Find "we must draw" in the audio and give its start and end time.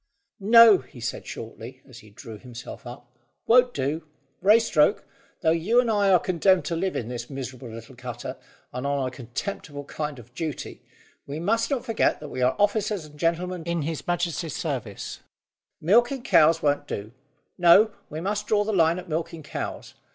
18.09-18.63